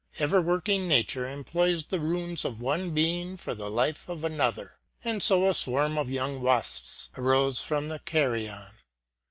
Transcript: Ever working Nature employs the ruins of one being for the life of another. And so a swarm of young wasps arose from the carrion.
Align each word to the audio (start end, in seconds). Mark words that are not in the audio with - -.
Ever 0.17 0.41
working 0.41 0.87
Nature 0.87 1.27
employs 1.29 1.83
the 1.83 1.99
ruins 1.99 2.43
of 2.43 2.59
one 2.59 2.89
being 2.89 3.37
for 3.37 3.53
the 3.53 3.69
life 3.69 4.09
of 4.09 4.23
another. 4.23 4.79
And 5.03 5.21
so 5.21 5.47
a 5.47 5.53
swarm 5.53 5.95
of 5.99 6.09
young 6.09 6.41
wasps 6.41 7.11
arose 7.15 7.61
from 7.61 7.87
the 7.89 7.99
carrion. 7.99 8.65